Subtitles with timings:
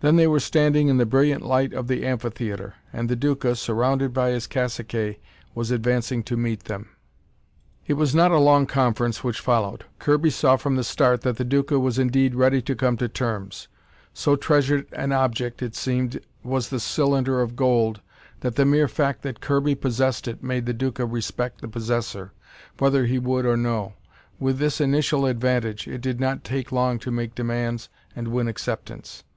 [0.00, 4.12] Then they were standing in the brilliant light of the amphitheatre, and the Duca, surrounded
[4.12, 5.20] by his caciques,
[5.54, 6.88] was advancing to meet them.
[7.86, 9.84] It was not a long conference which followed.
[10.00, 13.68] Kirby saw from the start that the Duca was indeed ready to come to terms.
[14.12, 18.00] So treasured an object, it seemed, was the cylinder of gold,
[18.40, 22.32] that the mere fact that Kirby possessed it made the Duca respect the possessor,
[22.80, 23.92] whether he would or no.
[24.40, 29.22] With this initial advantage, it did not take long to make demands and win acceptance.